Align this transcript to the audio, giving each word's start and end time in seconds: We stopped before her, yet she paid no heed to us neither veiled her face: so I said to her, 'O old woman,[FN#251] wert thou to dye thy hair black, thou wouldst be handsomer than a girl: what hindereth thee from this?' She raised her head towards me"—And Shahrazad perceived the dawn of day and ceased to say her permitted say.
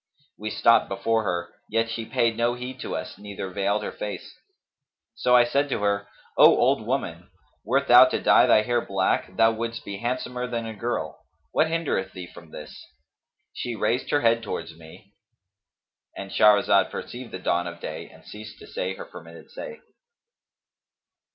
We 0.35 0.49
stopped 0.49 0.89
before 0.89 1.23
her, 1.25 1.53
yet 1.69 1.87
she 1.87 2.07
paid 2.07 2.35
no 2.35 2.55
heed 2.55 2.79
to 2.79 2.95
us 2.95 3.19
neither 3.19 3.51
veiled 3.51 3.83
her 3.83 3.91
face: 3.91 4.33
so 5.13 5.35
I 5.35 5.43
said 5.43 5.69
to 5.69 5.83
her, 5.83 6.07
'O 6.39 6.57
old 6.57 6.87
woman,[FN#251] 6.87 7.27
wert 7.65 7.87
thou 7.87 8.05
to 8.05 8.19
dye 8.19 8.47
thy 8.47 8.63
hair 8.63 8.81
black, 8.83 9.35
thou 9.37 9.51
wouldst 9.51 9.85
be 9.85 9.97
handsomer 9.99 10.47
than 10.47 10.65
a 10.65 10.73
girl: 10.73 11.23
what 11.51 11.67
hindereth 11.67 12.13
thee 12.13 12.25
from 12.25 12.49
this?' 12.49 12.83
She 13.53 13.75
raised 13.75 14.09
her 14.09 14.21
head 14.21 14.41
towards 14.41 14.75
me"—And 14.75 16.31
Shahrazad 16.31 16.89
perceived 16.89 17.29
the 17.31 17.37
dawn 17.37 17.67
of 17.67 17.79
day 17.79 18.09
and 18.09 18.25
ceased 18.25 18.57
to 18.57 18.65
say 18.65 18.95
her 18.95 19.05
permitted 19.05 19.51
say. 19.51 19.81